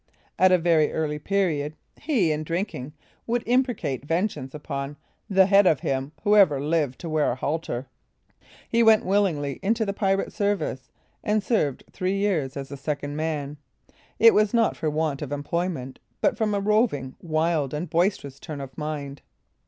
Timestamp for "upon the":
4.55-5.45